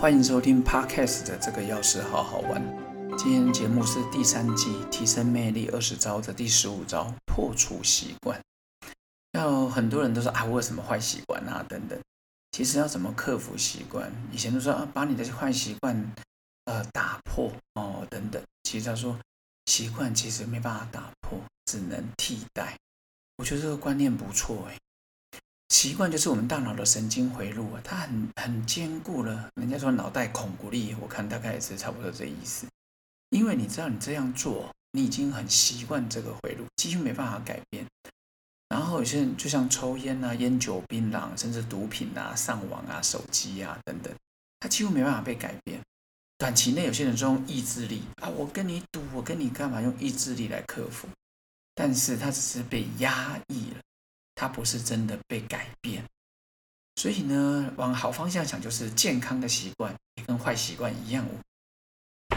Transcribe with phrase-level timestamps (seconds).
[0.00, 2.62] 欢迎收听 Podcast 的这个钥匙好好玩。
[3.18, 8.40] 今天节目是第三季提升魅力二十招的第十五招破除习惯。
[9.32, 12.00] 要很多人都说啊，我有什么坏习惯啊等等。
[12.52, 14.10] 其实要怎么克服习惯？
[14.32, 15.94] 以前都说啊，把你的坏习惯
[16.64, 18.42] 呃打破哦等等。
[18.62, 19.14] 其实他说
[19.66, 22.74] 习惯其实没办法打破，只能替代。
[23.36, 24.78] 我觉得这个观念不错哎。
[25.70, 29.48] 习惯就是我们大脑的神经回路啊，它很很坚固了。
[29.54, 32.66] 人家说脑袋孔骨力，我看大概也是差不多这意思。
[33.30, 37.86] 因为你知道你这样做，你已经很习惯这个回路，几乎没办法改变。
[38.68, 44.12] 然后有些人就像抽烟啊、烟酒、槟榔，甚至毒品啊、上网啊、手机啊等等，
[44.58, 45.80] 他几乎没办法被改变。
[46.36, 49.80] 短期内有些人就用意志力啊，我跟你赌，我跟你干嘛？
[49.80, 51.08] 用意志力来克服，
[51.74, 53.80] 但是他只是被压抑了。
[54.40, 56.02] 它不是真的被改变，
[56.96, 61.26] 所以呢，往好方向想，就是健康的习惯也跟坏习惯一样。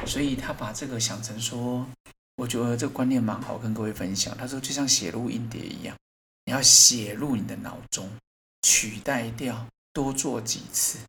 [0.05, 1.87] 所以他把这个想成说，
[2.35, 4.35] 我觉得这个观念蛮好，跟各位分享。
[4.37, 5.95] 他说，就像写入音碟一样，
[6.43, 8.11] 你要写入你的脑中，
[8.63, 10.99] 取代掉，多做几次，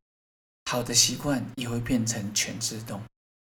[0.70, 3.02] 好的习惯也会变成全自动，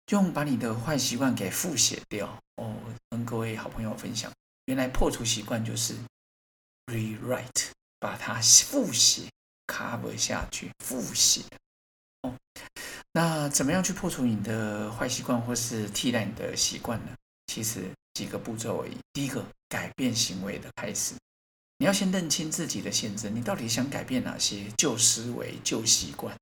[0.10, 2.28] 用把你的坏习惯给复写掉。
[2.56, 2.74] 哦，
[3.10, 4.32] 跟各位好朋友分享，
[4.68, 5.98] 原来破除习惯就是。
[6.88, 7.70] Rewrite，
[8.00, 9.24] 把它复写
[9.68, 11.42] ，cover 下去，复写。
[12.22, 12.34] 哦，
[13.12, 17.12] 那怎么样去破除你的坏习惯，或是替代你的习惯呢？
[17.48, 18.98] 其实几个步骤而已。
[19.14, 21.16] 第一个，改变行为的开始，
[21.78, 26.38] 你要先认清自己的限制，你到底想改变哪些旧思维、旧习惯，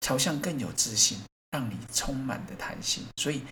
[0.00, 3.04] 朝向更有自信，让你充满的弹性。
[3.16, 3.42] 所以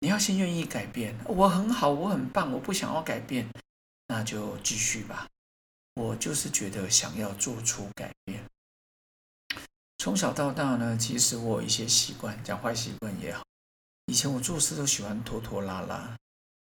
[0.00, 1.14] 你要先愿意改变。
[1.26, 3.48] 我很好，我很棒，我不想要改变，
[4.06, 5.26] 那就继续吧。
[5.98, 8.40] 我就是觉得想要做出改变。
[9.98, 13.42] 从小到大呢，其实我有一些习惯，讲坏习惯也好。
[14.06, 16.16] 以前我做事都喜欢拖拖拉拉，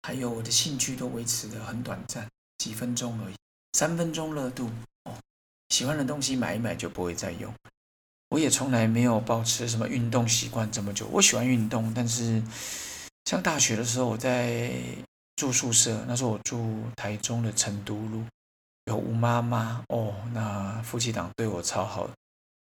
[0.01, 2.27] 还有我的兴趣都维持的很短暂，
[2.57, 3.35] 几分钟而已，
[3.71, 4.69] 三分钟热度。
[5.05, 5.15] 哦，
[5.69, 7.53] 喜欢的东西买一买就不会再用。
[8.31, 11.07] 我也从来没有保持什么运动习惯这么久。
[11.07, 12.43] 我喜欢运动，但是
[13.23, 14.73] 上大学的时候我在
[15.37, 18.25] 住宿舍，那时候我住台中的成都路。
[18.85, 22.09] 有吴妈妈哦，那夫妻档对我超好，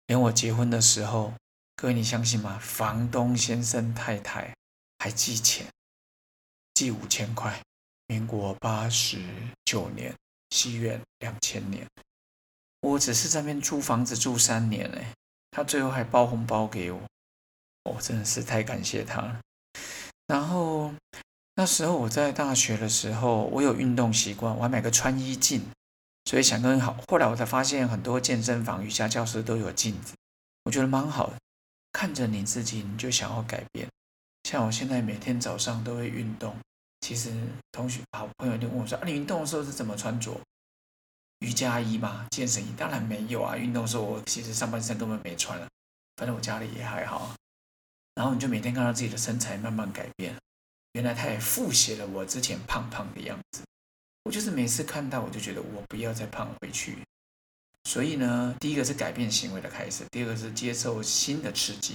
[0.07, 1.33] 连我结婚的时候，
[1.75, 2.59] 各位你相信吗？
[2.61, 4.55] 房东先生太太
[4.99, 5.67] 还寄钱，
[6.75, 7.63] 寄五千块，
[8.09, 9.19] 民国八十
[9.65, 10.15] 九年，
[10.51, 11.87] 西元两千年，
[12.81, 15.15] 我只是在那边租房子住三年哎，
[15.51, 17.01] 他最后还包红包给我，
[17.85, 19.41] 我真的是太感谢他了。
[20.27, 20.93] 然后
[21.55, 25.65] 那时候我在大学的时候，我有运动习惯，我还买个穿衣镜。
[26.33, 30.15] 所以想更好，后来我才发现很多健身房、瑜伽教室都有镜子，
[30.65, 31.37] 我觉得蛮好的。
[31.93, 33.87] 看着你自己，你就想要改变。
[34.45, 36.57] 像我现在每天早上都会运动。
[37.03, 37.31] 其实
[37.71, 40.41] 同学、好朋友就问我说：“啊，你运动的时候是怎么穿着？
[41.41, 42.27] 瑜伽衣吗？
[42.31, 42.73] 健身衣？
[42.79, 43.55] 当然没有啊！
[43.55, 45.69] 运动的时候我其实上半身根本没穿了，
[46.17, 47.37] 反正我家里也还好。
[48.15, 50.35] 然后你就每天看到自己的身材慢慢改变，
[50.93, 53.63] 原来他也复写了我之前胖胖的样子。
[54.25, 56.99] 我就是每次看到，我就觉得我不要再胖回去。
[57.85, 61.95] 所以呢，第一个是改变行为的开始，第二个是接受新的刺激。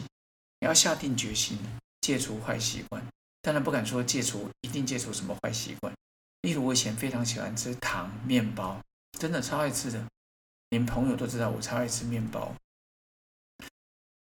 [0.60, 1.58] 你要下定决心
[2.02, 3.02] 戒除坏习惯，
[3.42, 5.94] 当然不敢说戒除一定戒除什么坏习惯。
[6.42, 8.82] 例如我以前非常喜欢吃糖面包，
[9.18, 10.06] 真的超爱吃的，
[10.70, 12.54] 连朋友都知道我超爱吃面包。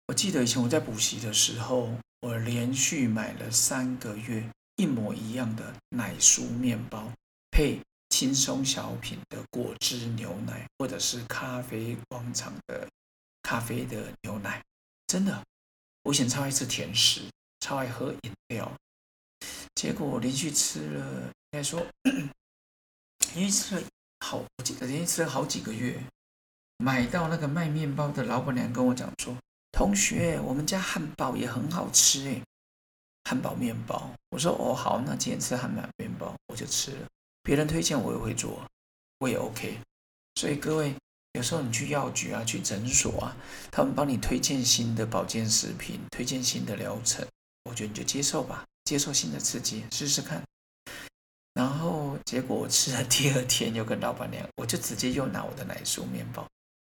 [0.07, 7.11] 我记得以前我在补习的时候，我连续买了三个月一模一样的奶酥面包
[7.51, 7.81] 配。
[8.09, 12.87] 轻松小品的果汁牛奶，或者是咖啡广场的
[13.43, 14.63] 咖啡的牛奶，
[15.07, 15.43] 真的，
[16.03, 17.21] 我以前超爱吃甜食，
[17.59, 18.71] 超爱喝饮料。
[19.75, 21.85] 结果我连续吃了，应该说，
[23.35, 23.81] 连续吃了
[24.25, 26.01] 好，我记得连续吃了好几个月。
[26.77, 29.35] 买到那个卖面包的老板娘跟我讲说
[29.71, 32.41] ：“同学，我们家汉堡也很好吃诶，
[33.25, 37.07] 汉堡面包。”我说：“哦，好，那今天吃汉堡面包，我就吃了。”
[37.47, 38.61] 别人推荐我也会做，
[39.19, 39.79] 我也 OK。
[40.35, 40.93] 所以各位，
[41.31, 43.37] 有时候你去药局啊，去诊所啊，
[43.71, 47.25] 他们帮你推荐新的保健食品，推荐新的疗程，
[47.63, 50.43] 我觉得你就接受吧，接受新的刺激，试试看。
[51.53, 56.45] 然后结果我吃了第二天，又跟老板娘，我就直接又拿我的奶酥面包。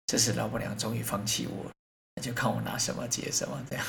[0.07, 1.71] 这时老板娘终于放弃我，
[2.15, 3.85] 那就看我拿什么接什么这样。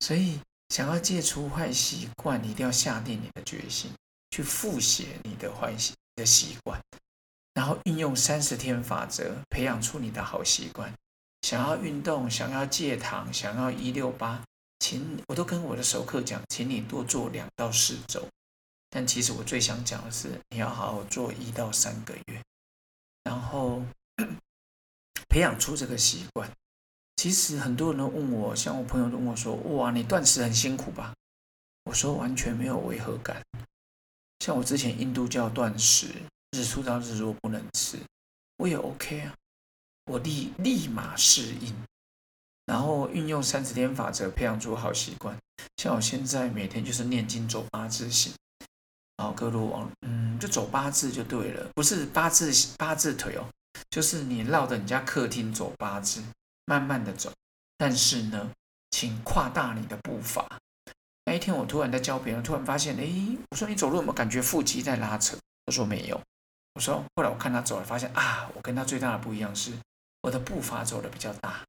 [0.00, 0.40] 所以
[0.70, 3.90] 想要戒除坏习惯，你一定要下定你的决心。
[4.36, 6.78] 去复写你的坏习的习惯，
[7.54, 10.92] 然后运用三十天法则，培养出你的好习惯。
[11.40, 14.44] 想要运动，想要戒糖，想要一六八，
[14.78, 18.28] 请我都跟我的熟客讲，请你多做两到四周。
[18.90, 22.42] 但其实我最想讲的是，你要好好做一到三个月，
[23.24, 23.82] 然后
[25.30, 26.50] 培养出这个习惯。
[27.16, 31.14] 其实很多人都问我，像我朋友都问我说：“哇，你断食很辛苦吧？”
[31.84, 33.42] 我说完全没有违和感。
[34.40, 36.08] 像我之前印度教断食，
[36.52, 37.98] 日出到日落不能吃，
[38.58, 39.34] 我也 OK 啊，
[40.06, 41.74] 我立立马适应，
[42.66, 45.36] 然后运用三十天法则培养出好习惯。
[45.76, 48.32] 像我现在每天就是念经走八字形，
[49.16, 53.48] 然后各路往嗯就走八字就对了，不是八字八字腿哦，
[53.90, 56.22] 就是你绕着你家客厅走八字。
[56.68, 57.32] 慢慢的走，
[57.76, 58.50] 但是呢，
[58.90, 60.44] 请扩大你的步伐。
[61.26, 65.36] 那一天我突然在教别人，突然发现，哎，我说你走路有没有感觉腹肌在拉扯？
[65.66, 66.18] 他说没有。
[66.74, 69.72] 我说后来我看他走了，发现啊，我跟他最大的不一样是，
[70.22, 71.64] 我的步伐走的比较大。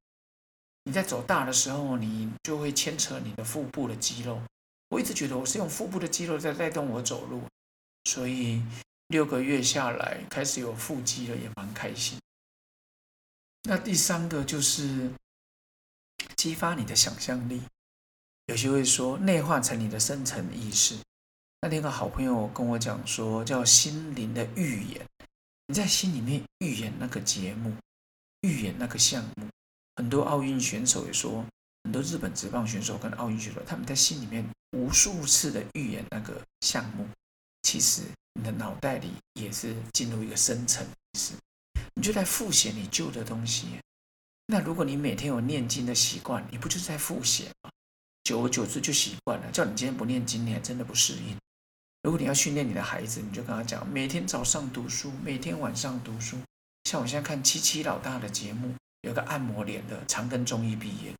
[0.84, 4.40] 你在走大的时候，你就会牵扯你的腹部的肌肉。
[4.90, 7.42] 我一直觉得我是用腹部的肌肉在带动我走路，
[8.04, 8.62] 所以
[9.08, 12.18] 六个月下来开始有腹肌了，也蛮开心。
[13.64, 15.10] 那第三个就是
[16.36, 17.60] 激发你的想象力。
[18.48, 20.96] 有些会说内化成你的深层意识。
[21.60, 25.06] 那天个好朋友跟我讲说，叫心灵的预言。
[25.66, 27.70] 你在心里面预演那个节目，
[28.40, 29.46] 预演那个项目。
[29.96, 31.44] 很多奥运选手也说，
[31.84, 34.42] 很多日本职棒选手跟奥运选手，他们在心里面
[34.72, 37.06] 无数次的预演那个项目。
[37.62, 38.00] 其实
[38.32, 41.34] 你的脑袋里也是进入一个深层意识。
[41.96, 43.66] 你就在复写你旧的东西，
[44.46, 47.70] 那如果你每天有念经的习惯，你不就是在复写吗？
[48.28, 49.50] 久而久之就习惯了。
[49.50, 51.34] 叫你今天不念经，你还真的不适应。
[52.02, 56.36] 如果你要训练你的孩子，你就跟他讲，每天早上读书，每天晚上读书。
[56.84, 61.14] 像我现在看七七老大的节目，有个按摩脸的，长庚中医毕业，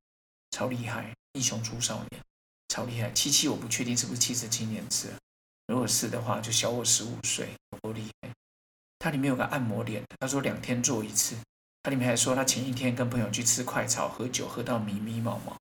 [0.50, 2.22] 超厉害，英雄出少年，
[2.68, 3.10] 超厉害。
[3.12, 5.08] 七七我不确定是不是七十七年次，
[5.68, 7.48] 如果是的话，就小我十五岁，
[7.80, 8.28] 多厉害。
[8.98, 11.34] 它里面有个按摩脸，他说两天做一次。
[11.82, 15.56] 它里面还说他前一天跟朋友去吃快炒，喝酒喝到迷迷毛毛。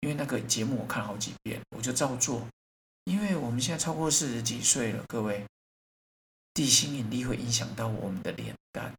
[0.00, 2.46] 因为那个节目我看好几遍，我就照做。
[3.04, 5.44] 因为我们现在超过四十几岁了，各位，
[6.54, 8.92] 地心引力会影响到我们的脸蛋，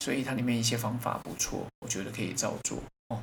[0.00, 3.22] 所以它里面一些方法不错，我觉得可以照做哦。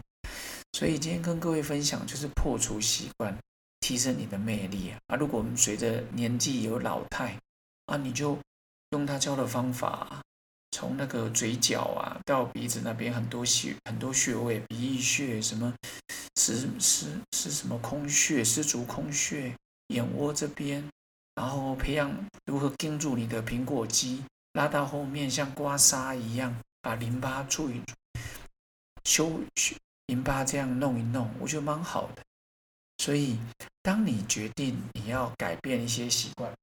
[0.74, 3.38] 所以今天跟各位分享就是破除习惯，
[3.80, 5.16] 提升你的魅力啊。
[5.16, 7.38] 如果我们随着年纪有老态
[7.86, 8.38] 啊，你就。
[8.94, 10.22] 用他教的方法，
[10.70, 15.74] 从那个嘴角啊到鼻子那边很多穴很多穴位，鼻翼穴什么，
[16.36, 19.56] 是是是什么空穴，丝足空穴，
[19.88, 20.84] 眼窝这边，
[21.36, 22.12] 然后培养
[22.46, 27.82] 如何盯住你的苹果肌，拉到后面像刮痧一样，把淋巴注意
[29.04, 29.40] 修
[30.08, 32.24] 淋巴这样弄一弄，我觉得蛮好的。
[32.98, 33.38] 所以，
[33.82, 36.54] 当你决定你要改变一些习惯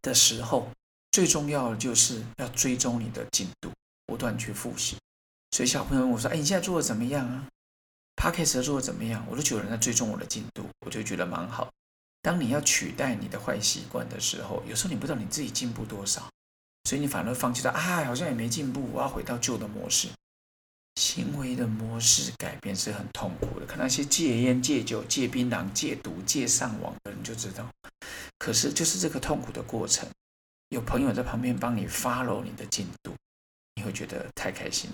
[0.00, 0.70] 的时候，
[1.10, 3.70] 最重要的就是要追踪你的进度，
[4.06, 4.96] 不断去复习。
[5.50, 7.46] 所以小朋友问我说：“哎，你现在做的怎么样啊
[8.22, 11.68] p a c k e 做的怎么样？”我都觉得人在追踪我的进度，我就觉得蛮好。
[12.20, 16.30] 当你要取代你的坏习惯的时候，有时候你不知道你自己进步多少，
[16.84, 17.70] 所以你反而放弃了。
[17.72, 20.08] 啊，好像也没进步，我要回到旧的模式。
[21.00, 23.66] 行为的模式改变是很痛苦的。
[23.66, 27.68] 看那些戒烟、戒酒、戒槟榔、戒毒、戒上网的人就知道。
[28.38, 30.08] 可是就是这个痛苦的过程。
[30.68, 33.14] 有朋友在旁边帮你 follow 你的进度，
[33.74, 34.90] 你会觉得太开心。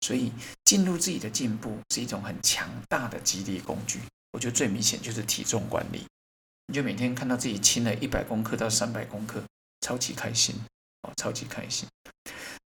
[0.00, 0.32] 所以
[0.64, 4.00] 进入自己的进步是一种很强大的激励工具。
[4.32, 6.06] 我觉得最明显就是体重管理，
[6.66, 9.42] 你就每天看到自己轻了一百公克到三百公克，
[9.80, 10.54] 超级开心
[11.02, 11.88] 哦，超级开心。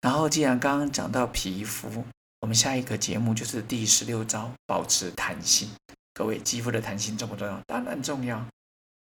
[0.01, 2.05] 然后既然刚刚讲到皮肤，
[2.39, 5.69] 我们下一个节目就是第十六招，保持弹性。
[6.13, 7.61] 各位，肌肤的弹性重不重要？
[7.67, 8.45] 当然重要，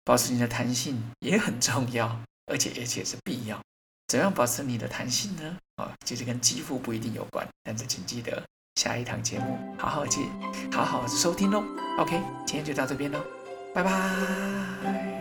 [0.04, 2.20] 保持你的弹性也很重要。
[2.46, 3.62] 而且而且是必要，
[4.10, 5.56] 怎样保持你的弹性呢？
[5.76, 8.42] 啊，其实跟肌肤不一定有关，但是请记得
[8.74, 10.26] 下一堂节目好好记，
[10.72, 11.62] 好好收听喽。
[11.96, 13.20] OK，今天就到这边喽，
[13.72, 15.19] 拜拜。